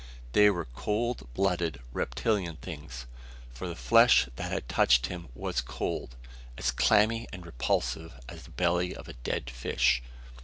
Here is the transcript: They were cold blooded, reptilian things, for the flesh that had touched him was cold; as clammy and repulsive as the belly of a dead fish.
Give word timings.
They 0.31 0.49
were 0.49 0.65
cold 0.65 1.31
blooded, 1.35 1.79
reptilian 1.93 2.55
things, 2.55 3.05
for 3.53 3.67
the 3.67 3.75
flesh 3.75 4.27
that 4.35 4.51
had 4.51 4.67
touched 4.67 5.05
him 5.05 5.27
was 5.35 5.61
cold; 5.61 6.15
as 6.57 6.71
clammy 6.71 7.27
and 7.31 7.45
repulsive 7.45 8.19
as 8.27 8.41
the 8.45 8.49
belly 8.49 8.95
of 8.95 9.07
a 9.07 9.13
dead 9.13 9.47
fish. 9.51 10.01